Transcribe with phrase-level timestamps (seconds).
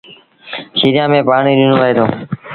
[0.77, 2.05] کيريآݩ ميݩ پآڻي ڏنو وهي دو